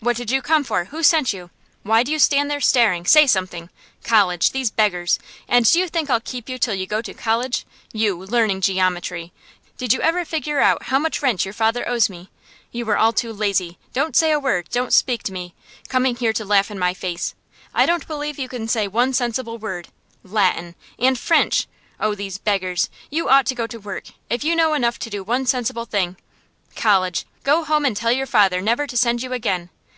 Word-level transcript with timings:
"What 0.00 0.16
did 0.16 0.30
you 0.30 0.40
come 0.40 0.62
for? 0.62 0.84
Who 0.84 1.02
sent 1.02 1.32
you? 1.32 1.50
Why 1.82 2.04
do 2.04 2.12
you 2.12 2.20
stand 2.20 2.48
there 2.48 2.60
staring? 2.60 3.06
Say 3.06 3.26
something! 3.26 3.70
College! 4.04 4.52
these 4.52 4.70
beggars! 4.70 5.18
And 5.48 5.68
do 5.68 5.80
you 5.80 5.88
think 5.88 6.08
I'll 6.10 6.20
keep 6.20 6.48
you 6.48 6.58
till 6.58 6.74
you 6.74 6.86
go 6.86 7.02
to 7.02 7.12
college? 7.12 7.66
You, 7.92 8.16
learning 8.24 8.60
geometry! 8.60 9.32
Did 9.78 9.92
you 9.92 10.00
ever 10.02 10.24
figure 10.24 10.60
out 10.60 10.84
how 10.84 11.00
much 11.00 11.22
rent 11.22 11.44
your 11.44 11.54
father 11.54 11.88
owes 11.88 12.08
me? 12.08 12.30
You 12.70 12.88
are 12.90 12.96
all 12.96 13.12
too 13.12 13.32
lazy 13.32 13.78
Don't 13.94 14.14
say 14.14 14.30
a 14.30 14.38
word! 14.38 14.68
Don't 14.70 14.92
speak 14.92 15.24
to 15.24 15.32
me! 15.32 15.54
Coming 15.88 16.14
here 16.14 16.34
to 16.34 16.44
laugh 16.44 16.70
in 16.70 16.78
my 16.78 16.94
face! 16.94 17.34
I 17.74 17.84
don't 17.84 18.06
believe 18.06 18.38
you 18.38 18.48
can 18.48 18.68
say 18.68 18.86
one 18.86 19.12
sensible 19.12 19.58
word. 19.58 19.88
Latin 20.22 20.76
and 21.00 21.18
French! 21.18 21.66
Oh, 21.98 22.14
these 22.14 22.38
beggars! 22.38 22.90
You 23.10 23.28
ought 23.28 23.46
to 23.46 23.56
go 23.56 23.66
to 23.66 23.80
work, 23.80 24.04
if 24.30 24.44
you 24.44 24.54
know 24.54 24.74
enough 24.74 25.00
to 25.00 25.10
do 25.10 25.24
one 25.24 25.46
sensible 25.46 25.86
thing. 25.86 26.16
College! 26.76 27.26
Go 27.42 27.64
home 27.64 27.84
and 27.84 27.96
tell 27.96 28.12
your 28.12 28.26
father 28.26 28.60
never 28.60 28.86
to 28.86 28.96
send 28.96 29.22
you 29.24 29.32
again. 29.32 29.68